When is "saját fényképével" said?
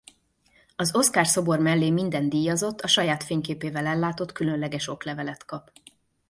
2.87-3.85